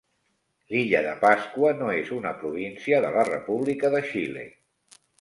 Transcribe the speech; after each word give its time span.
L'illa 0.75 1.01
de 1.07 1.11
Pasqua 1.25 1.75
no 1.83 1.91
és 1.97 2.11
una 2.17 2.33
província 2.41 3.05
de 3.07 3.15
la 3.19 3.29
República 3.31 3.97
de 3.99 4.07
Xile. 4.13 4.51